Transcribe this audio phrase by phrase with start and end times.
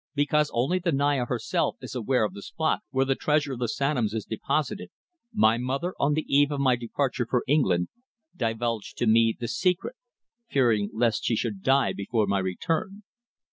[0.15, 3.67] Because only the Naya herself is aware of the spot where the treasure of the
[3.67, 4.89] Sanoms is deposited,
[5.31, 7.87] my mother, on the eve of my departure for England,
[8.35, 9.95] divulged to me the secret,
[10.49, 13.03] fearing lest she should die before my return.